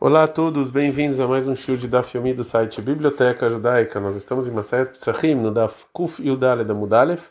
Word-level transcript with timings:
Olá 0.00 0.22
a 0.22 0.28
todos, 0.28 0.70
bem-vindos 0.70 1.18
a 1.18 1.26
mais 1.26 1.48
um 1.48 1.56
show 1.56 1.76
de 1.76 1.88
Daf 1.88 2.16
Yomi 2.16 2.32
do 2.32 2.44
site 2.44 2.80
Biblioteca 2.80 3.50
Judaica. 3.50 3.98
Nós 3.98 4.14
estamos 4.14 4.46
em 4.46 4.52
Maset 4.52 4.92
Psachim, 4.92 5.34
no 5.34 5.50
Daf 5.50 5.86
Kuf 5.92 6.22
Yudale 6.22 6.62
da 6.62 6.72
Mudalef, 6.72 7.30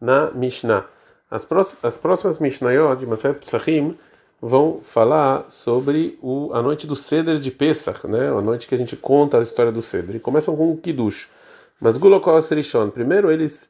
na 0.00 0.30
Mishnah. 0.30 0.86
As, 1.28 1.44
próximas, 1.44 1.84
as 1.84 1.98
próximas 1.98 2.38
Mishnayot 2.38 3.00
de 3.00 3.06
Maset 3.06 3.40
Psachim 3.40 3.98
vão 4.40 4.80
falar 4.84 5.50
sobre 5.50 6.16
o, 6.22 6.52
a 6.52 6.62
noite 6.62 6.86
do 6.86 6.94
Seder 6.94 7.40
de 7.40 7.50
Pesach, 7.50 8.06
né? 8.06 8.28
a 8.28 8.40
noite 8.40 8.68
que 8.68 8.76
a 8.76 8.78
gente 8.78 8.96
conta 8.96 9.38
a 9.38 9.42
história 9.42 9.72
do 9.72 9.82
Seder. 9.82 10.14
E 10.14 10.20
começam 10.20 10.56
com 10.56 10.70
o 10.70 10.76
Kiddush. 10.76 11.28
Mas 11.80 11.96
Gulokol 11.96 12.40
Serishon, 12.40 12.88
primeiro 12.88 13.32
eles 13.32 13.68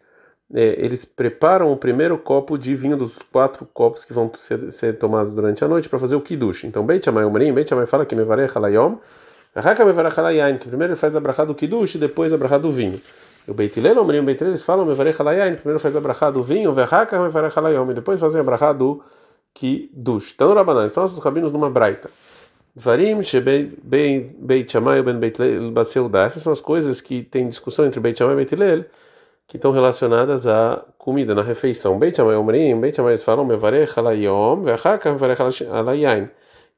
é, 0.54 0.84
eles 0.84 1.04
preparam 1.04 1.72
o 1.72 1.76
primeiro 1.76 2.16
copo 2.18 2.56
de 2.56 2.74
vinho 2.76 2.96
dos 2.96 3.18
quatro 3.32 3.66
copos 3.72 4.04
que 4.04 4.12
vão 4.12 4.30
ser, 4.34 4.70
ser 4.72 4.98
tomados 4.98 5.32
durante 5.32 5.64
a 5.64 5.68
noite 5.68 5.88
para 5.88 5.98
fazer 5.98 6.14
o 6.14 6.20
kiddush. 6.20 6.64
Então, 6.64 6.84
Beit 6.84 7.04
Shammai 7.04 7.24
Umrim, 7.24 7.52
Beit 7.52 7.68
Shammai 7.68 7.86
fala 7.86 8.06
que 8.06 8.14
mevarech 8.14 8.56
halayom, 8.56 8.98
Raka 9.54 9.84
mevarech 9.84 10.18
halayain, 10.18 10.58
que 10.58 10.68
primeiro 10.68 10.92
ele 10.92 11.00
faz 11.00 11.16
a 11.16 11.20
brachá 11.20 11.44
do 11.44 11.54
kiddush 11.54 11.96
e 11.96 11.98
depois 11.98 12.32
a 12.32 12.36
brachá 12.36 12.58
do 12.58 12.70
vinho. 12.70 13.00
E 13.46 13.50
o 13.50 13.54
Beit 13.54 13.76
Hillel 13.78 14.00
Umrim, 14.00 14.24
Beit 14.24 14.40
Hillel, 14.40 14.52
eles 14.52 14.62
falam 14.62 14.86
mevarech 14.86 15.20
halayain, 15.20 15.54
primeiro 15.54 15.80
faz 15.80 15.96
a 15.96 16.00
brachá 16.00 16.30
do 16.30 16.42
vinho, 16.42 16.72
Verraka 16.72 17.20
mevarech 17.20 17.56
halayom, 17.56 17.90
e 17.90 17.94
depois 17.94 18.20
fazem 18.20 18.40
a 18.40 18.44
brachá 18.44 18.72
do 18.72 19.02
kiddush. 19.52 20.32
Então, 20.34 20.54
Rabanan, 20.54 20.88
são 20.88 21.02
nossos 21.02 21.18
rabinos 21.18 21.50
numa 21.50 21.70
braita. 21.70 22.08
Varim 22.78 23.20
Beit 23.82 24.70
Shammai 24.70 25.02
Ben 25.02 25.18
Beit 25.18 25.40
Hillel 25.40 26.16
Essas 26.26 26.42
são 26.42 26.52
as 26.52 26.60
coisas 26.60 27.00
que 27.00 27.22
tem 27.22 27.48
discussão 27.48 27.86
entre 27.86 27.98
Beit 27.98 28.18
Shammai 28.18 28.34
e 28.34 28.36
Beit 28.36 28.54
Hillel, 28.54 28.84
que 29.46 29.56
estão 29.56 29.70
relacionadas 29.70 30.46
à 30.46 30.84
comida, 30.98 31.34
na 31.34 31.42
refeição. 31.42 31.98
Beit 31.98 32.16
Shammai 32.16 32.36
Omrim, 32.36 32.80
Beit 32.80 32.96
Shammai 32.96 33.16
falam 33.18 33.44
mevarech 33.44 33.92
halayom, 33.96 34.62
ve'achaka 34.62 35.12
mevarech 35.12 35.64
halayain. 35.64 36.28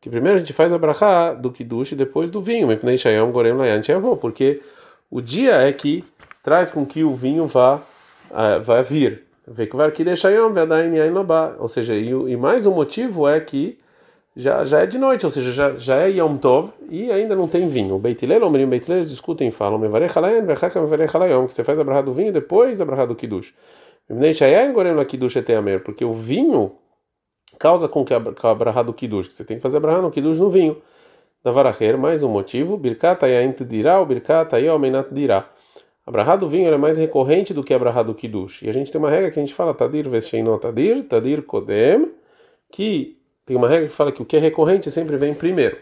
Que 0.01 0.09
primeiro 0.09 0.37
a 0.37 0.39
gente 0.39 0.53
faz 0.53 0.73
a 0.73 0.79
brachá 0.79 1.33
do 1.33 1.51
kiddush 1.51 1.93
e 1.93 1.97
depois 1.97 2.31
do 2.31 2.41
vinho, 2.41 2.69
mepnei 2.69 2.97
shayom 2.97 3.33
gorem 3.33 3.53
layan 3.53 3.83
sheavô, 3.83 4.17
porque 4.17 4.63
o 5.11 5.21
dia 5.21 5.55
é 5.57 5.73
que 5.73 6.05
traz 6.43 6.71
com 6.71 6.87
que 6.87 7.03
o 7.03 7.15
vinho 7.17 7.47
vá 7.47 7.77
uh, 8.31 8.63
vá 8.63 8.81
vir. 8.83 9.25
Vekvar 9.47 9.91
kideshayom 9.91 10.53
ve'adain 10.53 10.95
yain 10.95 11.11
lobá. 11.11 11.57
Ou 11.59 11.69
seja, 11.69 11.95
e, 11.95 12.11
e 12.11 12.37
mais 12.37 12.65
um 12.65 12.75
motivo 12.75 13.27
é 13.27 13.41
que 13.41 13.79
já, 14.39 14.63
já 14.63 14.83
é 14.83 14.87
de 14.87 14.99
noite, 14.99 15.27
ou 15.27 15.33
seja, 15.33 15.51
já, 15.51 15.75
já 15.75 15.97
é 15.97 16.11
Yom 16.11 16.37
Tov 16.37 16.71
e 16.89 17.11
ainda 17.11 17.35
não 17.35 17.49
tem 17.49 17.67
vinho. 17.67 17.97
O 17.97 17.99
Beit 17.99 18.25
Hillel, 18.25 18.47
o 18.47 18.51
Beit 18.69 18.89
Hillel 18.89 19.03
discutem 19.03 19.49
e 19.49 19.51
falam, 19.51 19.81
Halayim, 19.83 20.47
que 21.49 21.55
você 21.55 21.65
faz 21.65 21.77
a 21.77 21.83
brahá 21.83 22.03
do 22.03 22.13
vinho 22.13 22.33
depois 22.33 22.81
a 22.81 22.85
brahá 22.85 23.05
do 23.05 23.17
Kiddush. 23.17 23.53
Porque 25.85 26.05
o 26.05 26.13
vinho 26.13 26.71
causa 27.59 27.89
com 27.89 28.05
que 28.05 28.15
a, 28.15 28.19
a 28.19 28.55
brahá 28.55 28.85
do 28.85 28.95
Kiddush, 28.95 29.27
que 29.27 29.35
você 29.35 29.45
tem 29.45 29.57
que 29.57 29.63
fazer 29.63 29.79
a 29.79 29.81
brahá 29.81 30.01
no 30.01 30.09
Kiddush 30.09 30.39
no 30.39 30.49
vinho. 30.49 30.81
Da 31.43 31.51
Varacher, 31.51 31.99
mais 31.99 32.23
um 32.23 32.29
motivo, 32.29 32.77
Birkat 32.77 33.25
Ayaint 33.25 33.65
dirá, 33.65 34.01
o 34.01 34.07
Birkat 34.07 34.55
Ayaomenat 34.55 35.13
dirá. 35.13 35.51
A 36.07 36.13
brahá 36.13 36.37
do 36.37 36.49
vinho 36.49 36.73
é 36.73 36.77
mais 36.77 36.97
recorrente 36.97 37.53
do 37.53 37.65
que 37.65 37.75
a 37.75 37.79
brahá 37.79 38.05
do 38.05 38.15
Kiddush. 38.15 38.63
E 38.63 38.69
a 38.69 38.73
gente 38.73 38.93
tem 38.93 39.01
uma 39.01 39.11
regra 39.11 39.33
que 39.33 39.41
a 39.41 39.43
gente 39.43 39.55
fala, 39.55 39.75
Tadir 39.75 40.09
Vesheinot 40.09 40.61
Tadir, 40.61 41.03
Tadir 41.09 41.43
Kodem, 41.43 42.13
que 42.71 43.18
tem 43.49 43.57
uma 43.57 43.67
regra 43.67 43.89
que 43.89 43.95
fala 43.95 44.13
que 44.13 44.21
o 44.21 44.27
que 44.27 44.37
é 44.37 44.41
recorrente 44.41 44.91
sempre 44.91 45.17
vem 45.17 45.33
primeiro. 45.33 45.79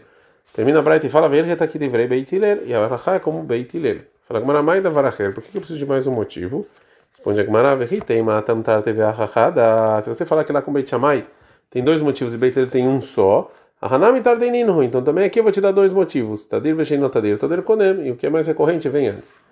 Termina 0.55 0.79
a 0.79 0.81
Braita 0.81 1.05
e 1.05 1.09
fala, 1.09 1.27
Ver 1.27 1.61
aqui 1.61 1.77
livrei 1.77 2.07
Beitiler, 2.07 2.63
e 2.65 2.73
a 2.73 2.79
Varachá 2.79 3.15
é 3.15 3.19
como 3.19 3.43
Beitiler. 3.43 4.07
Fala 4.25 4.39
Gmara 4.39 4.63
mais 4.63 4.81
da 4.81 4.89
Varacher, 4.89 5.33
por 5.33 5.43
que 5.43 5.49
eu 5.53 5.59
preciso 5.59 5.77
de 5.77 5.85
mais 5.85 6.07
um 6.07 6.13
motivo? 6.13 6.65
Responde 7.11 7.41
a 7.41 7.43
Gmara, 7.43 7.75
Verritei, 7.75 8.21
Matam 8.21 8.61
Tar 8.61 8.81
TV 8.81 9.01
Ahachada. 9.01 10.01
Se 10.01 10.07
você 10.07 10.25
falar 10.25 10.45
que 10.45 10.53
lá 10.53 10.61
com 10.61 10.71
Beit 10.71 10.89
Shammai 10.89 11.25
tem 11.69 11.83
dois 11.83 12.01
motivos 12.01 12.33
e 12.33 12.37
Beitiler 12.37 12.69
tem 12.69 12.87
um 12.87 13.01
só, 13.01 13.51
a 13.81 13.93
Hanami 13.93 14.21
Tar 14.21 14.37
ruim. 14.37 14.85
Então 14.85 15.03
também 15.03 15.25
aqui 15.25 15.37
eu 15.37 15.43
vou 15.43 15.51
te 15.51 15.59
dar 15.59 15.73
dois 15.73 15.91
motivos. 15.91 16.45
Tadir 16.45 16.73
Veshen 16.73 17.05
Tadir, 17.09 17.37
Tadir 17.37 17.61
Konem, 17.63 18.07
e 18.07 18.11
o 18.11 18.15
que 18.15 18.25
é 18.25 18.29
mais 18.29 18.47
recorrente 18.47 18.87
vem 18.87 19.09
antes. 19.09 19.46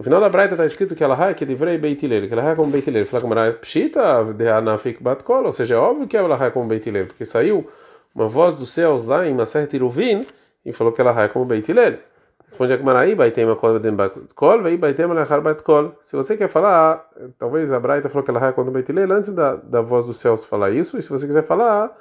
No 0.00 0.04
final 0.04 0.18
da 0.18 0.30
Braita 0.30 0.54
está 0.54 0.64
escrito 0.64 0.94
que 0.94 1.04
ela 1.04 1.28
é 1.28 1.34
que 1.34 1.44
livrei 1.44 1.76
beitileiro, 1.76 2.26
que 2.26 2.32
ela 2.32 2.52
é 2.52 2.54
como 2.54 2.70
beitileiro. 2.72 3.06
Fala 3.06 3.20
como 3.20 3.34
era 3.34 3.52
pshita 3.52 4.32
de 4.32 4.48
anafik 4.48 5.02
batkol, 5.02 5.44
ou 5.44 5.52
seja, 5.52 5.74
é 5.74 5.78
óbvio 5.78 6.08
que 6.08 6.16
ela 6.16 6.42
é 6.42 6.50
como 6.50 6.66
beitileiro, 6.66 7.08
porque 7.08 7.26
saiu 7.26 7.68
uma 8.14 8.26
voz 8.26 8.54
dos 8.54 8.70
céus 8.70 9.06
lá 9.06 9.26
em 9.26 9.34
Maser 9.34 9.66
Tiruvin 9.66 10.26
e 10.64 10.72
falou 10.72 10.90
que 10.94 11.02
ela 11.02 11.22
é 11.22 11.28
como 11.28 11.44
beitileiro. 11.44 11.98
Responde 12.46 12.72
a 12.72 12.78
Gmaraí, 12.78 13.14
baitema 13.14 13.54
kol 13.56 13.74
vedem 13.74 13.92
batkol, 13.92 14.62
vei 14.62 14.78
baitema 14.78 15.12
lechar 15.12 15.42
batkol. 15.42 15.94
Se 16.02 16.16
você 16.16 16.34
quer 16.34 16.48
falar, 16.48 17.06
talvez 17.38 17.70
a 17.70 17.78
Braita 17.78 18.08
falou 18.08 18.24
que 18.24 18.30
ela 18.30 18.48
é 18.48 18.52
como 18.52 18.70
beitileiro 18.70 19.12
antes 19.12 19.28
da, 19.34 19.56
da 19.56 19.82
voz 19.82 20.06
dos 20.06 20.16
céus 20.16 20.46
falar 20.46 20.70
isso, 20.70 20.96
e 20.96 21.02
se 21.02 21.10
você 21.10 21.26
quiser 21.26 21.42
falar, 21.42 21.94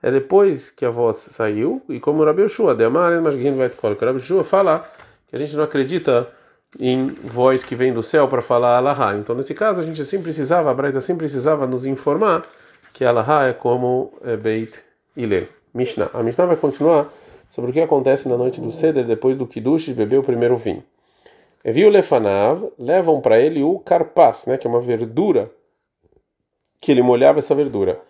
é 0.00 0.12
depois 0.12 0.70
que 0.70 0.84
a 0.84 0.90
voz 0.90 1.16
saiu, 1.16 1.82
e 1.88 1.98
como 1.98 2.22
o 2.22 2.24
Rabi 2.24 2.42
Yoshua, 2.42 2.76
de 2.76 2.84
Amar, 2.84 3.20
mas 3.20 3.34
batkol, 3.34 3.96
que 3.96 4.04
o 4.04 4.06
Rabi 4.06 4.20
fala 4.44 4.88
que 5.26 5.34
a 5.34 5.38
gente 5.40 5.56
não 5.56 5.64
acredita 5.64 6.28
em 6.78 7.06
voz 7.06 7.64
que 7.64 7.74
vem 7.74 7.92
do 7.92 8.02
céu 8.02 8.28
para 8.28 8.42
falar 8.42 8.76
Allahá. 8.76 9.16
Então, 9.16 9.34
nesse 9.34 9.54
caso, 9.54 9.80
a 9.80 9.82
gente 9.82 10.04
sempre 10.04 10.24
precisava, 10.24 10.70
a 10.70 10.74
Braita 10.74 11.00
sempre 11.00 11.24
precisava 11.24 11.66
nos 11.66 11.84
informar 11.84 12.46
que 12.92 13.04
Allahá 13.04 13.48
é 13.48 13.52
como 13.52 14.12
é 14.22 14.36
Beit 14.36 14.82
Ile. 15.16 15.48
Mishnah. 15.72 16.10
A 16.12 16.22
Mishnah 16.22 16.46
vai 16.46 16.56
continuar 16.56 17.12
sobre 17.50 17.70
o 17.70 17.72
que 17.74 17.80
acontece 17.80 18.28
na 18.28 18.36
noite 18.36 18.60
do 18.60 18.72
Seder 18.72 19.04
depois 19.04 19.36
do 19.36 19.46
Kiddush 19.46 19.90
beber 19.90 20.18
o 20.18 20.22
primeiro 20.22 20.56
vinho. 20.56 20.82
Viu 21.64 21.90
Lefanav, 21.90 22.72
levam 22.78 23.20
para 23.20 23.38
ele 23.38 23.62
o 23.62 23.78
carpaz, 23.78 24.46
né, 24.46 24.56
que 24.56 24.66
é 24.66 24.70
uma 24.70 24.80
verdura, 24.80 25.50
que 26.80 26.90
ele 26.90 27.02
molhava 27.02 27.38
essa 27.38 27.54
verdura. 27.54 28.00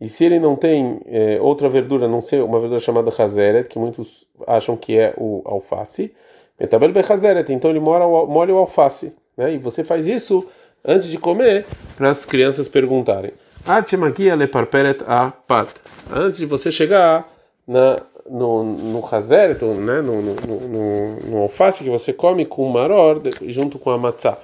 E 0.00 0.08
se 0.08 0.24
ele 0.24 0.38
não 0.38 0.54
tem 0.54 1.00
é, 1.06 1.40
outra 1.40 1.68
verdura, 1.68 2.06
não 2.06 2.20
ser 2.20 2.42
uma 2.42 2.60
verdura 2.60 2.80
chamada 2.80 3.10
Hazeret, 3.10 3.68
que 3.68 3.78
muitos 3.78 4.28
acham 4.46 4.76
que 4.76 4.96
é 4.96 5.14
o 5.16 5.42
alface, 5.44 6.14
Metabel 6.58 6.92
Bechazeret, 6.92 7.52
então 7.52 7.70
ele 7.70 7.80
molha 7.80 8.06
o 8.06 8.58
alface. 8.58 9.14
Né? 9.36 9.54
E 9.54 9.58
você 9.58 9.84
faz 9.84 10.08
isso 10.08 10.46
antes 10.84 11.08
de 11.08 11.18
comer 11.18 11.64
para 11.96 12.10
as 12.10 12.24
crianças 12.24 12.68
perguntarem. 12.68 13.32
Atemagia 13.66 14.34
leparperet 14.34 15.02
a 15.06 15.30
pat. 15.30 15.68
Antes 16.12 16.40
de 16.40 16.46
você 16.46 16.72
chegar 16.72 17.28
na, 17.66 18.00
no, 18.28 18.64
no 18.64 19.14
hazeret, 19.14 19.62
né? 19.64 20.00
no, 20.00 20.22
no, 20.22 20.34
no, 20.34 21.16
no, 21.30 21.36
alface 21.42 21.84
que 21.84 21.90
você 21.90 22.12
come 22.12 22.46
com 22.46 22.68
maror 22.68 23.20
junto 23.42 23.78
com 23.78 23.90
a 23.90 23.98
matzá. 23.98 24.38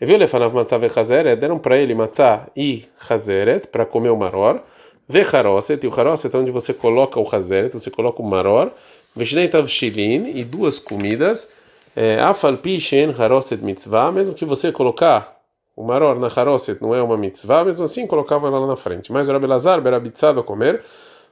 Viu 0.00 0.16
lefanav 0.16 0.54
matzá 0.54 0.78
ve 0.78 0.88
Deram 1.36 1.58
para 1.58 1.76
ele 1.76 1.94
matzá 1.94 2.46
e 2.54 2.84
hazeret 3.08 3.68
para 3.68 3.86
comer 3.86 4.10
o 4.10 4.16
maror. 4.16 4.60
Vecharoset, 5.08 5.82
e 5.82 5.88
o 5.88 5.94
charoset 5.94 6.36
é 6.36 6.38
onde 6.38 6.50
você 6.50 6.74
coloca 6.74 7.18
o 7.18 7.26
hazeret, 7.34 7.72
você 7.72 7.90
coloca 7.90 8.20
o 8.20 8.26
maror. 8.26 8.70
Veshnei 9.16 9.48
tavshilin 9.48 10.32
e 10.34 10.44
duas 10.44 10.78
comidas. 10.78 11.48
Afalpi 12.24 12.80
shen 12.80 13.14
haroset 13.18 13.62
mitzvah, 13.64 14.12
mesmo 14.12 14.34
que 14.34 14.44
você 14.44 14.70
colocar 14.70 15.36
o 15.74 15.82
maror 15.84 16.18
na 16.18 16.28
haroset 16.28 16.80
não 16.82 16.94
é 16.94 17.02
uma 17.02 17.16
mitzvah, 17.16 17.64
mesmo 17.64 17.84
assim 17.84 18.06
colocava 18.06 18.48
ela 18.48 18.66
na 18.66 18.76
frente. 18.76 19.12
Mas 19.12 19.28
o 19.28 19.32
Rabelazar, 19.32 19.80
berabitzado 19.80 20.42
comer, 20.42 20.82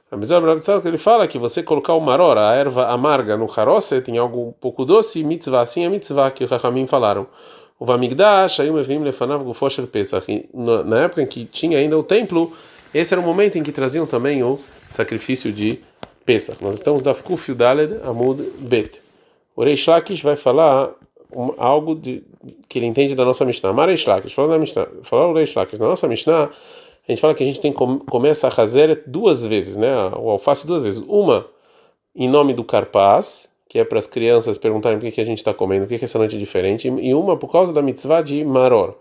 Rabelazar, 0.09 0.41
berabitzado, 0.41 0.81
que 0.81 0.87
ele 0.87 0.97
fala 0.97 1.27
que 1.27 1.37
você 1.37 1.61
colocar 1.61 1.93
o 1.93 1.99
maror, 1.99 2.37
a 2.37 2.53
erva 2.53 2.87
amarga 2.87 3.35
no 3.35 3.49
haroset, 3.53 4.05
tem 4.05 4.17
algo 4.17 4.47
um 4.47 4.51
pouco 4.53 4.85
doce, 4.85 5.23
mitzvah, 5.23 5.61
assim 5.61 5.85
é 5.85 5.89
mitzvah, 5.89 6.31
que 6.31 6.43
os 6.45 6.49
Rahamim 6.49 6.87
falaram. 6.87 7.27
O 7.79 7.85
Vamigdash, 7.85 8.59
aí 8.59 8.69
o 8.69 8.73
Mevim 8.73 9.03
lefanav 9.03 9.43
gufosher 9.43 9.85
pesach. 9.85 10.49
Na 10.53 11.01
época 11.03 11.21
em 11.21 11.25
que 11.27 11.45
tinha 11.45 11.77
ainda 11.77 11.97
o 11.97 12.03
templo, 12.03 12.51
esse 12.93 13.13
era 13.13 13.21
o 13.21 13.23
momento 13.23 13.57
em 13.57 13.63
que 13.63 13.71
traziam 13.71 14.05
também 14.07 14.41
o 14.43 14.57
sacrifício 14.87 15.51
de 15.51 15.81
Pesach. 16.27 16.61
Nós 16.61 16.75
estamos 16.75 17.01
da 17.01 17.15
Kuf 17.15 17.53
Daled 17.53 18.01
Amud 18.03 18.43
Bet. 18.59 18.99
O 19.55 19.63
Reish 19.63 19.87
Lakish 19.87 20.21
vai 20.21 20.35
falar 20.35 20.91
um, 21.33 21.53
algo 21.57 21.95
de, 21.95 22.21
que 22.67 22.77
ele 22.77 22.85
entende 22.85 23.15
da 23.15 23.23
nossa 23.23 23.45
Mishnah. 23.45 23.71
Mara 23.71 23.91
Reish 23.91 24.05
Lakish, 24.05 24.33
falando 24.33 24.51
da 24.51 24.59
Mishnah, 24.59 24.87
falando 25.03 25.31
o 25.31 25.33
Reish 25.33 25.55
Lakish, 25.55 25.79
na 25.79 25.87
nossa 25.87 26.05
Mishnah, 26.05 26.51
a 27.07 27.11
gente 27.11 27.21
fala 27.21 27.33
que 27.33 27.41
a 27.41 27.45
gente 27.45 27.61
tem 27.61 27.71
que 27.71 27.77
comer 27.77 28.29
essa 28.29 28.49
Hazeret 28.49 29.03
duas 29.07 29.45
vezes, 29.45 29.77
né? 29.77 29.95
O 30.17 30.29
alface 30.29 30.67
duas 30.67 30.83
vezes. 30.83 31.01
Uma 31.07 31.47
em 32.13 32.27
nome 32.27 32.53
do 32.53 32.63
Carpaz, 32.63 33.49
que 33.69 33.79
é 33.79 33.85
para 33.85 33.97
as 33.97 34.05
crianças 34.05 34.57
perguntarem 34.57 34.99
por 34.99 35.09
que, 35.09 35.21
a 35.21 35.23
gente 35.23 35.37
está 35.37 35.53
comendo, 35.53 35.85
por 35.85 35.89
que, 35.89 35.99
que 35.99 36.05
essa 36.05 36.19
noite 36.19 36.35
é 36.35 36.39
diferente, 36.39 36.89
e 36.89 37.13
uma 37.13 37.37
por 37.37 37.49
causa 37.49 37.71
da 37.71 37.81
mitzvah 37.81 38.21
de 38.21 38.43
Maror. 38.43 38.95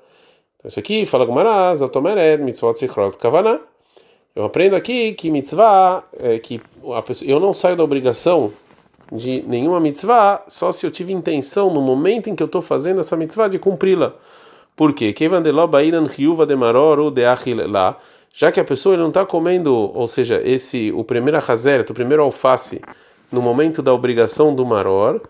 Então, 0.58 0.68
isso 0.68 0.78
aqui 0.78 1.04
fala 1.04 1.26
com 1.26 1.32
Maraz, 1.32 1.82
Otomered, 1.82 2.42
Mitzvot 2.42 2.78
Sichrot 2.78 3.18
Kavanah. 3.18 3.60
Eu 4.36 4.44
aprendo 4.44 4.76
aqui 4.76 5.14
que 5.14 5.30
mitzvah, 5.30 6.04
é, 6.20 6.38
que 6.38 6.60
pessoa, 7.02 7.30
eu 7.30 7.40
não 7.40 7.54
saio 7.54 7.74
da 7.74 7.82
obrigação 7.82 8.52
de 9.10 9.42
nenhuma 9.48 9.80
mitzvah 9.80 10.42
só 10.46 10.70
se 10.72 10.86
eu 10.86 10.90
tive 10.90 11.10
intenção 11.10 11.72
no 11.72 11.80
momento 11.80 12.28
em 12.28 12.36
que 12.36 12.42
eu 12.42 12.46
estou 12.46 12.60
fazendo 12.60 13.00
essa 13.00 13.16
mitzvah 13.16 13.48
de 13.48 13.58
cumpri-la. 13.58 14.12
Por 14.76 14.92
quê? 14.92 15.14
Já 18.34 18.52
que 18.52 18.60
a 18.60 18.64
pessoa 18.64 18.94
não 18.98 19.08
está 19.08 19.24
comendo, 19.24 19.74
ou 19.74 20.06
seja, 20.06 20.42
esse 20.44 20.92
o 20.92 21.02
primeiro 21.02 21.38
hazeret, 21.38 21.90
o 21.90 21.94
primeiro 21.94 22.22
alface, 22.22 22.82
no 23.32 23.40
momento 23.40 23.80
da 23.80 23.94
obrigação 23.94 24.54
do 24.54 24.66
maror, 24.66 25.22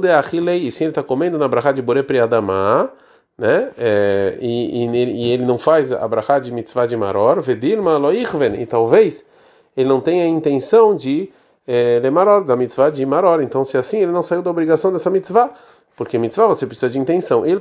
de 0.00 0.08
e 0.54 0.70
sim 0.70 0.84
ele 0.84 0.90
está 0.92 1.02
comendo 1.02 1.36
na 1.36 1.48
brachá 1.48 1.72
de 1.72 1.82
bore 1.82 2.04
priadama, 2.04 2.88
né? 3.38 3.70
É, 3.78 4.36
e, 4.40 4.84
e, 4.84 5.04
e, 5.04 5.30
ele 5.30 5.46
não 5.46 5.56
faz 5.56 5.92
a 5.92 6.38
de 6.40 6.50
mitzvah 6.52 6.86
de 6.86 6.96
maror, 6.96 7.40
vedirma 7.40 7.96
loichven, 7.96 8.60
e 8.60 8.66
talvez 8.66 9.26
ele 9.76 9.88
não 9.88 10.00
tenha 10.00 10.24
a 10.24 10.28
intenção 10.28 10.96
de 10.96 11.30
é, 11.68 12.00
de 12.00 12.10
maror, 12.10 12.44
da 12.44 12.56
mitzvah 12.56 12.90
de 12.90 13.04
maror. 13.04 13.42
Então, 13.42 13.62
se 13.62 13.76
assim, 13.76 13.98
ele 13.98 14.10
não 14.10 14.22
saiu 14.22 14.40
da 14.40 14.50
obrigação 14.50 14.90
dessa 14.90 15.10
mitzvah, 15.10 15.50
porque 15.94 16.18
mitzvah 16.18 16.46
você 16.46 16.66
precisa 16.66 16.88
de 16.88 16.98
intenção. 16.98 17.44
Ele 17.44 17.60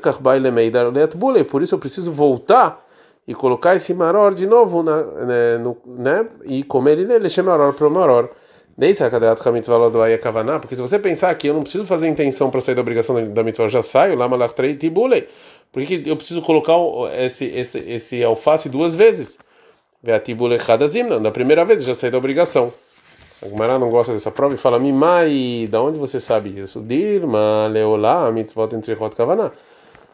por 1.44 1.62
isso 1.62 1.76
eu 1.76 1.80
preciso 1.80 2.12
voltar 2.12 2.80
e 3.28 3.36
colocar 3.36 3.76
esse 3.76 3.94
maror 3.94 4.34
de 4.34 4.48
novo 4.48 4.82
na, 4.82 5.04
né, 5.04 5.58
no, 5.58 5.78
né, 5.86 6.26
e 6.46 6.64
comer 6.64 6.94
ele 6.94 7.06
nele, 7.06 7.30
chama 7.30 7.52
maror 7.52 7.74
para 7.74 7.88
o 7.88 7.92
maror. 7.92 8.30
Porque 10.60 10.76
se 10.76 10.82
você 10.82 11.00
pensar 11.00 11.34
que 11.34 11.48
eu 11.48 11.54
não 11.54 11.62
preciso 11.62 11.84
fazer 11.84 12.08
intenção 12.08 12.52
para 12.52 12.62
sair 12.62 12.76
da 12.76 12.82
obrigação 12.82 13.16
da 13.34 13.44
mitzvah, 13.44 13.66
eu 13.66 13.70
já 13.70 13.82
saio, 13.82 14.16
lá 14.16 14.28
malachtrei 14.28 14.76
tibulei. 14.76 15.28
Por 15.72 15.86
que 15.86 16.04
eu 16.06 16.16
preciso 16.16 16.42
colocar 16.42 16.76
esse, 17.18 17.46
esse, 17.46 17.80
esse 17.80 18.24
alface 18.24 18.70
duas 18.70 18.96
vezes? 18.96 19.40
Na 21.22 21.32
primeira 21.32 21.66
vez 21.66 21.84
já 21.84 21.94
saí 21.94 22.10
da 22.10 22.18
obrigação. 22.18 22.72
A 23.42 23.48
Gumara 23.48 23.78
não 23.78 23.90
gosta 23.90 24.14
dessa 24.14 24.32
prova 24.32 24.56
e 24.56 24.58
fala: 24.58 24.80
Mimai, 24.80 25.68
da 25.70 25.82
onde 25.82 26.00
você 26.00 26.20
sabe 26.20 26.60
isso? 26.60 26.82
Dirma, 26.82 27.68
leolá, 27.68 28.32
mitzvot 28.32 28.74
entre 28.76 28.94
rot. 28.94 29.16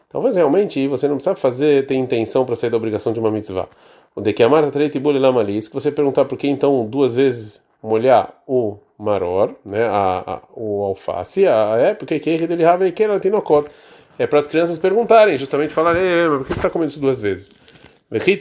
Talvez 0.08 0.36
realmente 0.36 0.86
você 0.86 1.08
não 1.08 1.16
precisa 1.16 1.34
fazer, 1.34 1.86
ter 1.86 1.94
intenção 1.94 2.44
para 2.44 2.54
sair 2.54 2.70
da 2.70 2.76
obrigação 2.76 3.12
de 3.12 3.20
uma 3.20 3.30
mitzvah. 3.30 3.68
O 4.14 4.20
de 4.20 4.32
que 4.32 4.42
a 4.42 4.48
Marta 4.48 4.70
treitibule 4.70 5.18
lamalis, 5.18 5.68
que 5.68 5.74
você 5.74 5.90
perguntar 5.90 6.26
por 6.26 6.38
que 6.38 6.46
então 6.46 6.86
duas 6.86 7.16
vezes 7.16 7.64
molhar 7.82 8.32
o 8.46 8.76
maror, 8.98 9.54
né, 9.64 9.84
a, 9.84 10.22
a, 10.24 10.40
o 10.54 10.84
alface, 10.84 11.46
a, 11.46 11.76
é 11.78 11.94
porque 11.94 12.20
que 12.20 12.30
ele 12.30 12.62
rava 12.62 12.86
e 12.86 12.92
que 12.92 13.02
ela 13.02 13.18
no 13.18 13.42
É 14.18 14.26
para 14.26 14.38
as 14.38 14.46
crianças 14.46 14.78
perguntarem, 14.78 15.36
justamente 15.36 15.72
falarem, 15.72 16.02
mas 16.28 16.38
por 16.38 16.46
que 16.46 16.52
você 16.52 16.58
está 16.58 16.70
comendo 16.70 16.90
isso 16.90 17.00
duas 17.00 17.20
vezes? 17.20 17.50
Vechi 18.10 18.36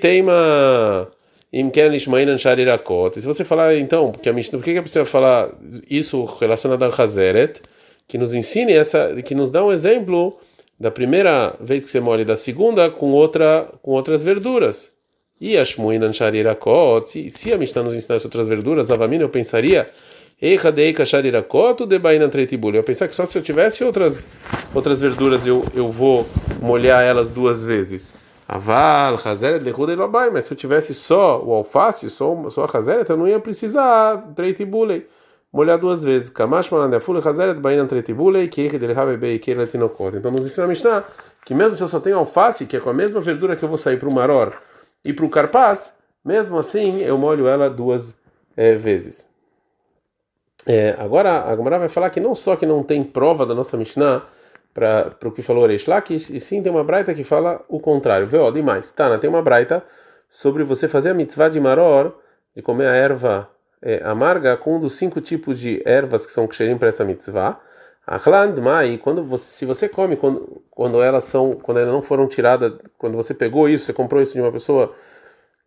se 3.21 3.27
você 3.27 3.45
falar 3.45 3.75
então, 3.75 4.11
porque 4.11 4.29
a 4.29 4.33
Mishnah, 4.33 4.57
por 4.57 4.65
que 4.65 4.71
é 4.71 4.81
precisa 4.81 5.05
falar 5.05 5.49
isso 5.89 6.25
relacionado 6.25 6.83
a 6.83 6.87
Hazeret, 6.87 7.61
que 8.07 8.17
nos 8.17 8.33
ensine 8.33 8.73
essa, 8.73 9.21
que 9.21 9.35
nos 9.35 9.49
dá 9.49 9.63
um 9.63 9.71
exemplo 9.71 10.37
da 10.79 10.91
primeira 10.91 11.55
vez 11.59 11.85
que 11.85 11.91
você 11.91 11.99
molha 11.99 12.25
da 12.25 12.35
segunda 12.35 12.89
com 12.89 13.11
outra 13.11 13.67
com 13.81 13.91
outras 13.91 14.21
verduras. 14.21 14.91
E 15.39 15.57
a 15.57 15.65
Shmuinan 15.65 16.13
Sharirakot, 16.13 17.07
se, 17.29 17.51
a 17.51 17.57
Mishnah 17.57 17.83
nos 17.83 17.95
ensinasse 17.95 18.25
outras 18.25 18.47
verduras, 18.47 18.89
Avamina 18.91 19.23
eu 19.23 19.29
pensaria 19.29 19.89
Eu 22.75 22.83
pensar 22.83 23.07
que 23.07 23.15
só 23.15 23.25
se 23.25 23.37
eu 23.37 23.41
tivesse 23.41 23.81
outras 23.81 24.27
outras 24.75 24.99
verduras 24.99 25.47
eu, 25.47 25.63
eu 25.73 25.89
vou 25.89 26.27
molhar 26.61 27.01
elas 27.01 27.29
duas 27.29 27.63
vezes. 27.63 28.13
Aval, 28.45 29.17
Hazeret, 29.23 29.63
e 29.65 30.31
Mas 30.33 30.43
se 30.43 30.51
eu 30.51 30.57
tivesse 30.57 30.93
só 30.93 31.41
o 31.41 31.53
alface, 31.53 32.09
só, 32.09 32.49
só 32.49 32.65
a 32.65 32.77
Hazeret, 32.77 33.09
eu 33.09 33.15
não 33.15 33.25
ia 33.25 33.39
precisar 33.39 34.17
treitibulei. 34.35 35.07
Molhar 35.51 35.79
duas 35.79 36.03
vezes. 36.03 36.29
Kamash 36.29 36.69
malandefule 36.69 37.21
Hazeret, 37.25 37.61
Bainan 37.61 37.87
treitibulei, 37.87 38.49
Keike 38.49 38.77
de 38.77 38.87
Lehabebe 38.87 39.35
e 39.35 39.39
Keila 39.39 39.65
Tinokot. 39.65 40.17
Então 40.17 40.29
nos 40.29 40.45
ensina 40.45 40.65
a 40.65 40.67
Mishnah 40.67 41.05
que 41.45 41.53
mesmo 41.53 41.77
se 41.77 41.83
eu 41.83 41.87
só 41.87 42.01
tenho 42.01 42.17
alface, 42.17 42.65
que 42.65 42.75
é 42.75 42.81
com 42.81 42.89
a 42.89 42.93
mesma 42.93 43.21
verdura 43.21 43.55
que 43.55 43.63
eu 43.63 43.69
vou 43.69 43.77
sair 43.77 43.97
para 43.97 44.09
o 44.09 44.13
maror 44.13 44.51
e 45.05 45.13
para 45.13 45.25
o 45.25 45.29
carpaz, 45.29 45.93
mesmo 46.23 46.57
assim 46.57 46.99
eu 47.01 47.17
molho 47.17 47.47
ela 47.47 47.69
duas 47.69 48.19
é, 48.57 48.75
vezes. 48.75 49.31
É, 50.65 50.95
agora 50.97 51.41
a 51.41 51.55
Gamara 51.55 51.79
vai 51.79 51.89
falar 51.89 52.09
que 52.09 52.19
não 52.19 52.33
só 52.33 52.55
que 52.55 52.65
não 52.65 52.83
tem 52.83 53.03
prova 53.03 53.45
da 53.45 53.53
nossa 53.53 53.75
Mishnah 53.75 54.25
para 54.73 55.15
o 55.25 55.31
que 55.31 55.41
falou 55.41 55.67
Reish 55.67 55.87
Lakish, 55.87 56.29
e 56.29 56.39
sim 56.39 56.63
tem 56.63 56.71
uma 56.71 56.83
braita 56.83 57.13
que 57.13 57.23
fala 57.23 57.63
o 57.67 57.79
contrário. 57.79 58.25
Vê, 58.27 58.37
ó, 58.37 58.49
demais. 58.49 58.91
Tana, 58.91 59.19
tem 59.19 59.29
uma 59.29 59.41
braita 59.41 59.83
sobre 60.29 60.63
você 60.63 60.87
fazer 60.87 61.11
a 61.11 61.13
mitzvah 61.13 61.49
de 61.49 61.59
maror, 61.59 62.15
de 62.55 62.61
comer 62.61 62.87
a 62.87 62.95
erva 62.95 63.49
é, 63.83 64.01
amarga 64.03 64.55
com 64.55 64.77
um 64.77 64.79
dos 64.79 64.95
cinco 64.95 65.19
tipos 65.19 65.59
de 65.59 65.81
ervas 65.85 66.25
que 66.25 66.31
são 66.31 66.47
ksherim 66.47 66.77
para 66.77 66.87
essa 66.87 67.03
mitzvah. 67.03 67.59
Achlan 68.07 68.55
mai, 68.61 68.97
quando 68.97 69.23
você, 69.23 69.43
se 69.43 69.65
você 69.65 69.87
come 69.87 70.15
quando, 70.15 70.63
quando 70.71 71.01
elas 71.01 71.25
são, 71.25 71.53
quando 71.53 71.79
elas 71.79 71.93
não 71.93 72.01
foram 72.01 72.27
tiradas, 72.27 72.73
quando 72.97 73.15
você 73.15 73.33
pegou 73.33 73.67
isso, 73.69 73.85
você 73.85 73.93
comprou 73.93 74.21
isso 74.21 74.33
de 74.33 74.41
uma 74.41 74.51
pessoa 74.51 74.93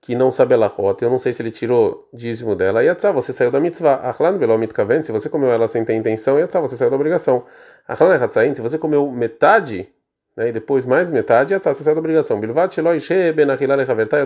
que 0.06 0.14
não 0.14 0.31
sabe 0.31 0.55
a 0.55 0.67
rota, 0.69 1.05
eu 1.05 1.11
não 1.11 1.19
sei 1.19 1.32
se 1.32 1.43
ele 1.43 1.50
tirou 1.50 2.08
dízimo 2.14 2.55
dela, 2.55 2.81
yatzá, 2.81 3.11
você 3.11 3.32
saiu 3.32 3.50
da 3.50 3.58
mitzvah. 3.58 3.97
Achlan 4.05 4.38
belom 4.38 4.56
mitkaven, 4.56 5.03
se 5.03 5.11
você 5.11 5.29
comeu 5.29 5.50
ela 5.50 5.67
sem 5.67 5.85
ter 5.85 5.94
intenção, 5.94 6.38
yatzá, 6.38 6.61
você 6.61 6.76
saiu 6.76 6.91
da 6.91 6.94
obrigação. 6.94 7.44
Achlan 7.88 8.14
hatzain, 8.14 8.55
se 8.55 8.61
você 8.61 8.79
comeu 8.79 9.11
metade, 9.11 9.88
né, 10.37 10.50
e 10.50 10.53
depois 10.53 10.85
mais 10.85 11.11
metade, 11.11 11.55
yatzá, 11.55 11.75
você 11.75 11.82
saiu 11.82 11.97
da 11.97 11.99
obrigação. 11.99 12.38
Bilvat 12.38 12.73
sheloi 12.73 13.00
she 13.00 13.32
ben 13.32 13.49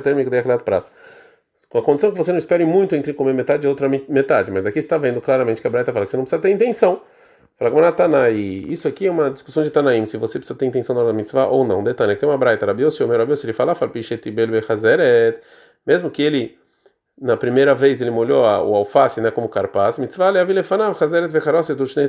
térmico 0.03 0.29
de 0.29 0.37
achilat 0.37 0.63
pras. 0.65 0.93
Com 1.71 1.79
a 1.79 1.83
condição 1.83 2.11
que 2.11 2.19
você 2.19 2.31
não 2.31 2.39
espere 2.39 2.67
muito 2.67 2.95
entre 2.95 3.15
comer 3.15 3.33
metade 3.33 3.67
e 3.67 3.69
outra 3.69 3.89
metade, 3.89 4.53
mas 4.53 4.67
aqui 4.67 4.79
está 4.79 4.99
vendo 4.99 5.19
claramente 5.23 5.63
que 5.63 5.67
a 5.67 5.71
Breta 5.71 5.95
fala 5.95 6.05
que 6.05 6.11
você 6.11 6.19
não 6.19 6.25
precisa 6.25 6.43
ter 6.43 6.51
intenção. 6.51 7.01
Fala 7.59 7.93
Tanai, 7.93 8.35
isso 8.35 8.89
aqui 8.89 9.07
é 9.07 9.11
uma 9.11 9.31
discussão 9.31 9.63
de 9.63 9.71
Tanaim, 9.71 10.07
se 10.07 10.17
você 10.17 10.39
precisa 10.39 10.59
ter 10.59 10.65
intenção 10.65 10.97
na 10.97 11.13
mitzvah 11.13 11.47
ou 11.47 11.63
não. 11.63 11.83
Detalhe, 11.85 12.17
tem 12.17 12.27
uma 12.27 12.39
Rabiossi, 12.39 13.05
o 13.05 13.09
meu 13.09 13.19
Rabiossi, 13.19 13.45
ele 13.45 13.53
fala, 13.53 13.75
Farpichet 13.75 14.31
bel 14.31 14.49
bechazeret, 14.49 15.43
mesmo 15.87 16.11
que 16.11 16.23
ele 16.23 16.59
na 17.21 17.37
primeira 17.37 17.75
vez 17.75 18.01
ele 18.01 18.11
molhou 18.11 18.43
o 18.43 18.75
alface, 18.75 19.21
né, 19.21 19.31
como 19.31 19.49
carpaz, 19.49 19.99
mitzvah 19.99 20.31
leavi 20.31 20.55
lefanav 20.55 20.99
chazeret 20.99 21.31
vecharoset 21.31 21.81
ushnei 21.81 22.09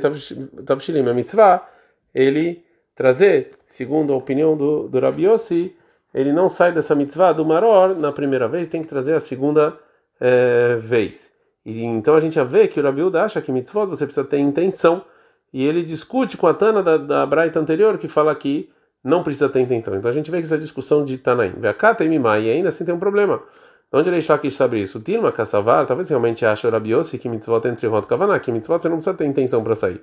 tavshilim. 0.64 1.06
A 1.06 1.12
mitzvah 1.12 1.68
ele 2.14 2.64
trazer, 2.94 3.52
segundo 3.66 4.12
a 4.12 4.16
opinião 4.16 4.56
do, 4.56 4.88
do 4.88 5.00
Rabi 5.00 5.24
Yossi, 5.24 5.76
ele 6.14 6.32
não 6.32 6.48
sai 6.48 6.72
dessa 6.72 6.94
mitzvah 6.94 7.32
do 7.32 7.44
maror 7.44 7.94
na 7.94 8.12
primeira 8.12 8.48
vez, 8.48 8.68
tem 8.68 8.82
que 8.82 8.88
trazer 8.88 9.14
a 9.14 9.20
segunda 9.20 9.78
é, 10.20 10.76
vez. 10.76 11.32
E 11.64 11.82
então 11.82 12.14
a 12.14 12.20
gente 12.20 12.34
já 12.34 12.44
vê 12.44 12.66
que 12.66 12.80
o 12.80 12.82
Rabi 12.82 13.02
Uda 13.02 13.22
acha 13.22 13.40
que 13.40 13.52
mitzvah 13.52 13.84
você 13.84 14.04
precisa 14.04 14.26
ter 14.26 14.38
intenção 14.38 15.04
e 15.52 15.66
ele 15.66 15.82
discute 15.82 16.36
com 16.36 16.46
a 16.46 16.54
Tana 16.54 16.82
da, 16.82 16.96
da 16.96 17.26
Braita 17.26 17.60
anterior 17.60 17.98
que 17.98 18.08
fala 18.08 18.34
que 18.34 18.70
não 19.02 19.22
precisa 19.22 19.48
ter 19.48 19.60
intenção. 19.60 19.96
Então 19.96 20.10
a 20.10 20.14
gente 20.14 20.30
vê 20.30 20.38
que 20.38 20.44
essa 20.44 20.58
discussão 20.58 21.04
de 21.04 21.18
Tanaim, 21.18 21.54
Veakata 21.56 22.04
e 22.04 22.08
e 22.08 22.50
ainda 22.50 22.68
assim 22.68 22.84
tem 22.84 22.94
um 22.94 22.98
problema. 22.98 23.42
De 23.90 23.98
onde 23.98 24.16
está 24.16 24.34
aqui 24.34 24.50
sabe 24.50 24.80
isso? 24.80 25.00
Tilma 25.00 25.30
Kassavar, 25.30 25.84
talvez 25.84 26.08
realmente 26.08 26.46
ache 26.46 26.66
Rabiossi 26.66 27.18
que 27.18 27.28
mitzvot 27.28 27.68
entre 27.68 27.86
Rot 27.86 28.06
Kavaná, 28.06 28.38
que 28.38 28.50
mitzvot 28.50 28.80
você 28.80 28.88
não 28.88 28.96
precisa 28.96 29.14
ter 29.14 29.26
intenção 29.26 29.62
para 29.62 29.74
sair. 29.74 30.00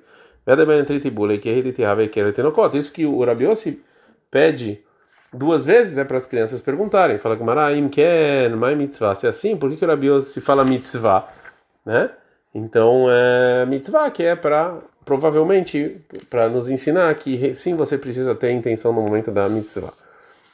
Isso 2.74 2.92
que 2.92 3.04
o 3.04 3.24
Rabiossi 3.24 3.82
pede 4.30 4.84
duas 5.32 5.66
vezes 5.66 5.98
é 5.98 6.04
para 6.04 6.16
as 6.16 6.26
crianças 6.26 6.60
perguntarem. 6.60 7.18
Fala 7.18 7.36
que 7.36 7.42
Maraim 7.42 7.88
Ken, 7.88 8.50
Mai 8.50 8.74
Mitzvah. 8.74 9.14
Se 9.14 9.26
é 9.26 9.30
assim, 9.30 9.56
por 9.56 9.68
que, 9.70 9.76
que 9.76 9.84
o 9.84 9.88
Rabiossi 9.88 10.40
fala 10.40 10.64
mitzvah? 10.64 11.28
Né? 11.84 12.10
Então, 12.54 13.06
é 13.08 13.66
mitzvah 13.66 14.10
que 14.10 14.22
é 14.22 14.36
para 14.36 14.78
provavelmente 15.10 16.00
para 16.30 16.48
nos 16.48 16.70
ensinar 16.70 17.12
que 17.16 17.52
sim 17.52 17.74
você 17.74 17.98
precisa 17.98 18.32
ter 18.32 18.52
intenção 18.52 18.92
no 18.92 19.02
momento 19.02 19.32
da 19.32 19.48
mitzvah. 19.48 19.92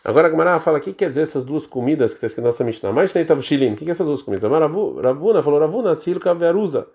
Agora 0.03 0.55
a 0.55 0.59
fala 0.59 0.79
o 0.79 0.81
que 0.81 0.95
quer 0.95 1.11
dizer 1.11 1.23
essas 1.23 1.45
duas 1.45 1.67
comidas 1.67 2.13
que 2.13 2.17
está 2.17 2.27
escrito 2.27 2.45
na 2.45 2.49
nossa 2.49 2.65
Mishnah. 2.65 2.91
Mais 2.91 3.13
nem 3.13 3.23
tavshilin. 3.23 3.75
O 3.75 3.77
que 3.77 3.87
é 3.87 3.91
essas 3.91 4.07
duas 4.07 4.23
comidas? 4.23 4.51
Ravuna 4.51 5.43
falou 5.43 5.61
Ravuna 5.61 5.95
silka 5.95 6.33
verusa. 6.33 6.87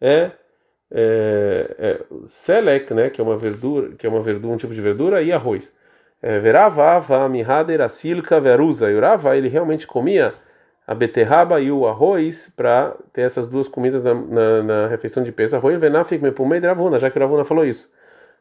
É, 0.00 0.30
é, 0.90 1.76
é 1.78 2.94
né, 2.94 3.10
que 3.10 3.20
é 3.20 3.24
uma 3.24 3.36
verdura, 3.36 3.90
que 3.96 4.06
é 4.06 4.08
uma 4.08 4.22
verdura, 4.22 4.54
um 4.54 4.56
tipo 4.56 4.72
de 4.72 4.80
verdura 4.80 5.20
e 5.20 5.30
arroz. 5.30 5.76
É, 6.22 6.38
verava 6.38 6.84
ava 6.92 7.28
mihader 7.28 7.86
silka 7.90 8.40
verusa. 8.40 8.90
E 8.90 8.94
o 8.94 9.00
Rava 9.00 9.36
ele 9.36 9.48
realmente 9.48 9.86
comia 9.86 10.32
a 10.86 10.94
beterraba 10.94 11.60
e 11.60 11.70
o 11.70 11.86
arroz 11.86 12.52
para 12.54 12.94
ter 13.12 13.22
essas 13.22 13.48
duas 13.48 13.68
comidas 13.68 14.04
na, 14.04 14.14
na, 14.14 14.62
na 14.62 14.86
refeição 14.88 15.22
de 15.22 15.32
peça. 15.32 15.56
Arroz 15.56 15.78
venafik 15.78 16.22
mepumei 16.22 16.60
de 16.60 16.66
Ravuna, 16.66 16.98
já 16.98 17.10
que 17.10 17.18
o 17.18 17.20
Ravuna 17.20 17.44
falou 17.44 17.64
isso. 17.64 17.90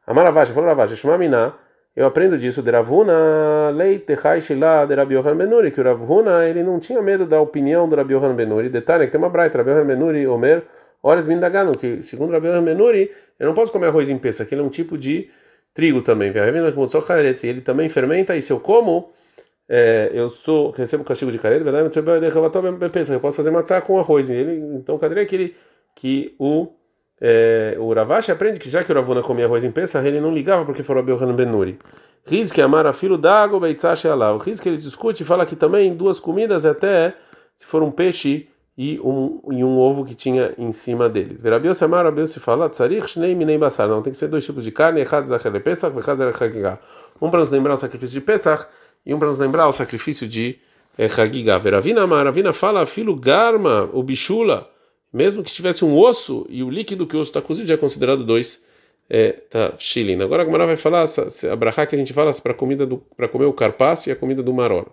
Amaravash 0.05 0.50
falou 0.50 0.67
Ravash, 0.67 0.97
Shmamina, 0.97 1.53
eu 1.95 2.05
aprendo 2.05 2.38
disso 2.38 2.62
de 2.62 2.71
Ravuna, 2.71 3.69
leite 3.73 4.17
haishila 4.21 4.85
de 4.85 4.95
Rabi 4.95 5.15
Yohan 5.15 5.38
Benuri, 5.38 5.71
que 5.71 5.79
o 5.79 5.83
Ravuna 5.83 6.45
ele 6.45 6.63
não 6.63 6.79
tinha 6.79 7.01
medo 7.01 7.25
da 7.25 7.39
opinião 7.39 7.88
do 7.88 7.95
Rabi 7.95 8.13
Yohan 8.13 8.35
Benuri. 8.35 8.67
Detalhe 8.67 9.05
que 9.05 9.12
tem 9.12 9.21
uma 9.21 9.29
braita, 9.29 9.59
Rabi 9.59 9.69
Yohan 9.69 9.85
Benuri, 9.85 10.27
Omer, 10.27 10.63
horas 11.01 11.27
vindagano, 11.27 11.77
que 11.77 12.01
segundo 12.01 12.31
Rabi 12.31 12.47
Yohan 12.47 12.63
Benuri, 12.63 13.12
eu 13.39 13.47
não 13.47 13.53
posso 13.53 13.71
comer 13.71 13.88
arroz 13.88 14.09
em 14.09 14.17
peça, 14.17 14.43
que 14.43 14.53
ele 14.53 14.62
é 14.62 14.65
um 14.65 14.69
tipo 14.69 14.97
de 14.97 15.29
trigo 15.73 16.01
também. 16.01 16.33
Ele 17.43 17.62
também 17.62 17.88
fermenta, 17.88 18.35
e 18.35 18.41
se 18.41 18.51
eu 18.51 18.59
como 18.59 19.09
é, 19.67 20.12
eu 20.13 20.29
sou 20.29 20.72
recebo 20.72 21.03
castigo 21.03 21.32
de 21.32 21.39
careta, 21.39 21.63
verdade? 21.63 21.89
Eu 23.12 23.20
posso 23.20 23.38
fazer 23.38 23.51
matzá 23.51 23.82
com 23.82 24.00
arroz. 24.00 24.29
Ele, 24.29 24.60
então, 24.75 24.98
cadê 24.98 25.22
aquele 25.22 25.55
que 25.96 26.36
o 26.38 26.70
é, 27.25 27.77
o 27.79 27.93
Ravashi 27.93 28.32
aprende 28.32 28.60
que 28.60 28.70
já 28.70 28.84
que 28.84 28.91
o 28.91 28.96
Ravuna 28.96 29.22
comia 29.22 29.46
arroz 29.46 29.63
em 29.63 29.72
Pesach, 29.72 30.05
ele 30.05 30.20
não 30.20 30.34
ligava 30.34 30.65
porque 30.65 30.84
falou 30.84 31.01
Belhan 31.01 31.34
Benuri. 31.34 31.79
Riz 32.25 32.51
que 32.51 32.62
amara 32.62 32.91
filho 32.91 33.17
d'água, 33.17 33.60
beitzash. 33.62 34.05
O 34.05 34.38
riz 34.38 34.60
que 34.60 34.67
ele 34.67 34.77
discute 34.77 35.24
fala 35.24 35.46
que 35.46 35.55
também 35.55 35.96
duas 35.96 36.20
comidas 36.20 36.65
até 36.65 37.15
se 37.55 37.65
for 37.65 37.82
um 37.82 37.91
peixe 37.91 38.50
e 38.77 39.00
um, 39.01 39.39
e 39.51 39.63
um 39.63 39.77
ovo 39.77 40.03
que 40.03 40.15
tinha 40.15 40.53
em 40.58 40.72
cima 40.72 41.08
deles. 41.08 41.39
Verabios 41.39 41.82
amar, 41.82 42.05
Rabios 42.05 42.32
se 42.32 42.39
fala, 42.39 42.70
tzarich 42.70 43.08
shnei 43.08 43.36
minei 43.36 43.58
basar. 43.58 43.88
Não, 43.88 44.01
tem 44.01 44.12
que 44.12 44.17
ser 44.17 44.27
dois 44.27 44.46
tipos 44.46 44.63
de 44.63 44.72
carne, 44.72 45.01
echad 45.01 45.25
zachel 45.25 45.62
Pesach, 45.62 45.96
vechad 45.96 46.17
zachel 46.17 46.79
Um 47.22 47.29
para 47.29 47.39
nos 47.39 47.51
lembrar 47.51 47.75
o 47.75 47.77
sacrifício 47.77 48.20
de 48.20 48.22
Pesach 48.22 48.67
e 49.05 49.13
um 49.13 49.19
para 49.19 49.29
nos 49.29 49.39
lembrar 49.39 49.67
o 49.67 49.74
sacrifício 49.74 50.27
de 50.27 50.57
Hagigah. 50.98 51.57
Veravina 51.57 52.03
Amar, 52.03 52.25
Ravina 52.25 52.53
fala, 52.53 52.86
filho 52.86 53.15
Garma, 53.15 53.89
o 53.93 54.03
Bichula, 54.03 54.69
Mesmo 55.13 55.43
que 55.43 55.51
tivesse 55.51 55.86
um 55.86 55.95
osso 55.95 56.45
e 56.50 56.63
o 56.63 56.69
líquido 56.72 57.05
que 57.05 57.15
o 57.15 57.19
osso 57.19 57.29
está 57.29 57.41
cozido 57.41 57.67
já 57.67 57.75
é 57.75 57.77
considerado 57.77 58.24
dois 58.24 58.65
é, 59.10 59.33
tá. 59.50 59.74
Agora 60.24 60.41
a 60.41 60.45
Gamara 60.45 60.65
vai 60.65 60.75
falar 60.75 61.05
a 61.51 61.55
brachá 61.55 61.86
que 61.86 61.93
a 61.93 61.98
gente 61.98 62.13
fala 62.13 62.33
para 62.33 62.53
comida 62.53 62.88
para 63.15 63.27
comer 63.27 63.45
o 63.45 63.53
carpaço 63.53 64.10
e 64.10 64.12
a 64.12 64.15
comida 64.15 64.41
do 64.41 64.53
maror. 64.53 64.88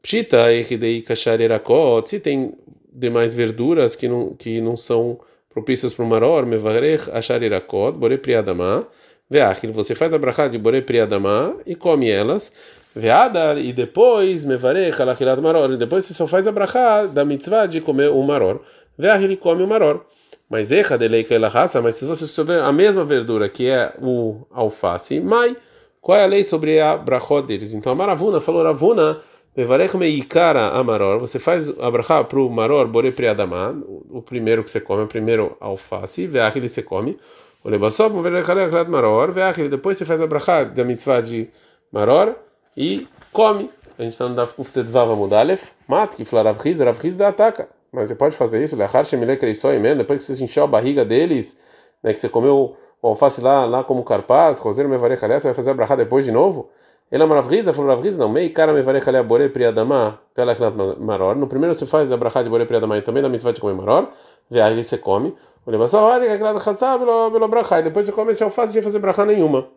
Pshita 0.00 0.52
echidei 0.54 1.02
kasharerakot, 1.02 2.08
se 2.08 2.20
tem 2.20 2.54
demais 2.90 3.34
verduras 3.34 3.96
que 3.96 4.08
não 4.08 4.34
que 4.34 4.60
não 4.60 4.76
são 4.76 5.20
propícias 5.50 5.92
para 5.92 6.04
o 6.04 6.08
maror, 6.08 6.46
mevarech 6.46 7.10
asharerakot, 7.12 7.98
bore 7.98 8.16
priadama, 8.16 8.86
veachil, 9.28 9.72
você 9.72 9.94
faz 9.94 10.14
a 10.14 10.18
brachá 10.18 10.48
de 10.48 10.56
bore 10.56 10.80
priadama 10.80 11.56
e 11.66 11.74
come 11.74 12.08
elas, 12.08 12.52
veadar 12.96 13.58
e 13.58 13.74
depois 13.74 14.46
mevarech 14.46 15.00
alachilat 15.02 15.38
maror, 15.38 15.70
e 15.70 15.76
depois 15.76 16.06
você 16.06 16.14
só 16.14 16.26
faz 16.26 16.46
a 16.46 16.52
brachá 16.52 17.04
da 17.04 17.26
mitzvah 17.26 17.66
de 17.66 17.82
comer 17.82 18.08
o 18.08 18.22
maror, 18.22 18.62
veachil 18.96 19.30
e 19.30 19.36
come 19.36 19.62
o 19.62 19.66
maror. 19.66 20.06
Mas 20.48 20.72
erra 20.72 20.96
de 20.96 21.06
lei 21.06 21.26
raça, 21.52 21.82
mas 21.82 21.96
se 21.96 22.06
você 22.06 22.24
souber 22.26 22.62
a 22.62 22.72
mesma 22.72 23.04
verdura 23.04 23.48
que 23.50 23.68
é 23.68 23.92
o 24.00 24.46
alface, 24.50 25.20
mai, 25.20 25.54
qual 26.00 26.16
é 26.16 26.24
a 26.24 26.26
lei 26.26 26.42
sobre 26.42 26.80
a 26.80 26.96
brachot 26.96 27.46
deles? 27.46 27.74
Então 27.74 27.92
a 27.92 27.94
Maravuna 27.94 28.40
falou, 28.40 28.62
Ravuna, 28.62 29.18
mevarech 29.54 29.94
meikara 29.96 30.68
amaror, 30.68 31.18
você 31.18 31.38
faz 31.38 31.68
a 31.78 31.90
brachá 31.90 32.24
para 32.24 32.40
o 32.40 32.48
maror, 32.48 32.86
bore 32.88 33.10
priadama, 33.12 33.76
o 34.08 34.22
primeiro 34.22 34.64
que 34.64 34.70
você 34.70 34.80
come, 34.80 35.02
o 35.02 35.06
primeiro 35.06 35.54
alface, 35.60 36.26
veach 36.26 36.56
ele 36.56 36.68
você 36.68 36.82
come, 36.82 37.18
o 37.62 37.68
lebassop, 37.68 38.14
mevarech 38.14 38.50
alechat 38.50 38.88
maror, 38.88 39.32
veach 39.32 39.68
depois 39.68 39.98
você 39.98 40.06
faz 40.06 40.22
a 40.22 40.26
brachá 40.26 40.64
da 40.64 40.82
mitzvah 40.82 41.20
de 41.20 41.50
maror 41.92 42.45
e 42.76 43.08
come. 43.32 43.70
A 43.98 44.02
gente 44.02 44.12
está 44.12 44.28
no 44.28 44.34
Daf 44.34 44.54
Kuftet 44.54 44.86
Vav 44.86 45.10
Amudalef, 45.10 45.70
mat, 45.88 46.14
que 46.14 46.24
fala 46.24 46.50
Rav 46.50 46.60
Riz, 46.60 46.78
Rav 46.80 46.98
Riz 47.00 47.20
ataca. 47.20 47.68
Mas 47.90 48.08
você 48.08 48.14
pode 48.14 48.36
fazer 48.36 48.62
isso, 48.62 48.76
depois 48.76 50.26
que 50.26 50.34
você 50.34 50.44
encheu 50.44 50.64
a 50.64 50.66
barriga 50.66 51.04
deles, 51.04 51.58
né, 52.02 52.12
que 52.12 52.18
você 52.18 52.28
comeu 52.28 52.76
o 53.00 53.08
alface 53.08 53.40
lá, 53.40 53.64
lá 53.64 53.82
como 53.82 54.04
carpaz, 54.04 54.58
roseiro 54.58 54.90
mevarech 54.90 55.20
você 55.20 55.48
vai 55.48 55.54
fazer 55.54 55.70
a 55.70 55.74
brachá 55.74 55.96
depois 55.96 56.24
de 56.24 56.32
novo? 56.32 56.68
Ele 57.10 57.22
é 57.22 57.26
maravriza, 57.26 57.72
falou 57.72 57.88
maravriza, 57.88 58.18
não, 58.18 58.28
mei 58.28 58.50
cara 58.50 58.72
mevarech 58.72 59.08
alea 59.08 59.22
bore 59.22 59.48
priadama, 59.48 60.20
pela 60.34 60.54
maror. 60.98 61.36
No 61.36 61.46
primeiro 61.46 61.74
você 61.74 61.86
faz 61.86 62.10
a 62.12 62.16
brachá 62.16 62.42
de 62.42 62.50
bore 62.50 62.66
priadama 62.66 62.98
e 62.98 63.02
também 63.02 63.22
na 63.22 63.28
mitzvah 63.28 63.52
de 63.52 63.60
comer 63.60 63.74
maror, 63.74 64.08
vê 64.50 64.60
aí 64.60 64.82
você 64.82 64.98
come. 64.98 65.34
O 65.64 65.70
levassó, 65.70 66.04
olha, 66.04 66.26
que 66.26 66.32
aquela 66.32 66.60
chassá, 66.60 66.98
pelo 66.98 67.48
brachá, 67.48 67.80
e 67.80 67.84
depois 67.84 68.04
você 68.04 68.12
come 68.12 68.32
esse 68.32 68.42
alface 68.42 68.72
sem 68.72 68.82
fazer 68.82 68.98
brachá 68.98 69.24
nenhuma. 69.24 69.68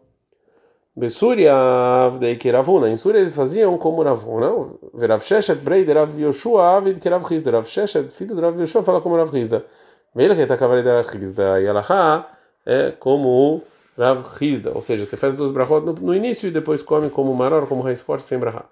Besúria, 1.00 1.54
daí 2.20 2.36
que 2.36 2.52
Ravuna. 2.52 2.90
Em 2.90 2.98
Súria 2.98 3.20
eles 3.20 3.34
faziam 3.34 3.78
como 3.78 4.04
Ravuna. 4.04 4.52
Verav 4.94 5.24
Sheshet, 5.24 5.62
Brei, 5.62 5.86
de 5.86 5.94
Rav 5.94 6.20
Yoshua, 6.20 6.76
Avid, 6.76 7.00
que 7.00 7.08
Rav 7.08 7.24
Hizda. 7.32 7.52
Rav 7.52 7.66
Sheshet, 7.66 8.10
filho 8.12 8.36
de 8.36 8.42
Rav 8.42 8.60
Yoshua, 8.60 8.84
fala 8.84 9.00
como 9.00 9.16
Rav 9.16 9.34
Hizda. 9.34 9.66
Veio 10.14 10.36
que 10.36 10.42
está 10.42 10.58
cavaleiro 10.58 10.90
de 10.90 11.02
Rav 11.02 11.16
Hizda. 11.16 11.62
E 11.62 11.68
Alahá 11.70 12.28
é 12.66 12.92
como 12.92 13.64
Rav 13.98 14.26
Hizda. 14.42 14.74
Ou 14.76 14.82
seja, 14.82 15.06
você 15.06 15.16
faz 15.16 15.38
duas 15.38 15.52
brachot 15.52 15.86
no, 15.86 15.94
no, 15.94 16.14
início 16.14 16.50
e 16.50 16.52
depois 16.52 16.84
come 16.84 17.10
como 17.10 17.34
maror, 17.34 17.66
como 17.66 17.82
raiz 17.82 18.02
forte, 18.02 18.26
sem 18.26 18.38
brachá. 18.38 18.66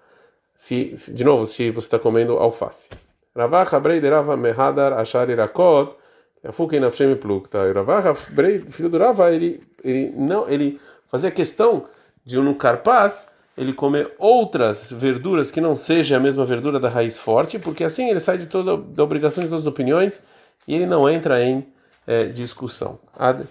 Se, 0.54 0.94
se, 0.98 1.14
de 1.14 1.24
novo, 1.24 1.46
se 1.46 1.70
você 1.70 1.86
está 1.86 1.98
comendo 1.98 2.34
alface. 2.34 2.90
Ravacha, 3.34 3.80
Brei, 3.80 4.00
de 4.00 4.10
Rava, 4.10 4.36
Mehadar, 4.36 4.92
Ashar, 4.92 5.30
Irakot, 5.30 5.96
Afuken, 6.44 6.80
Nafshem, 6.80 7.16
Plukta. 7.16 7.72
Ravacha, 7.72 8.12
Brei, 8.32 8.58
filho 8.58 8.90
do 8.90 8.98
Rava, 8.98 9.32
ele, 9.32 9.62
ele, 9.82 10.12
não, 10.14 10.46
ele 10.46 10.78
fazia 11.10 11.30
questão 11.30 11.84
de 12.28 12.38
um 12.38 12.52
carpaz 12.52 13.28
ele 13.56 13.72
comer 13.72 14.12
outras 14.18 14.92
verduras 14.92 15.50
que 15.50 15.62
não 15.62 15.74
seja 15.74 16.18
a 16.18 16.20
mesma 16.20 16.44
verdura 16.44 16.78
da 16.78 16.90
raiz 16.90 17.18
forte, 17.18 17.58
porque 17.58 17.82
assim 17.82 18.10
ele 18.10 18.20
sai 18.20 18.36
de 18.36 18.46
toda 18.46 18.76
da 18.76 19.02
obrigação 19.02 19.42
de 19.42 19.48
todas 19.48 19.62
as 19.64 19.66
opiniões 19.66 20.22
e 20.66 20.74
ele 20.74 20.84
não 20.84 21.08
entra 21.08 21.42
em 21.42 21.66
é, 22.06 22.26
discussão. 22.26 23.00
Ad. 23.18 23.42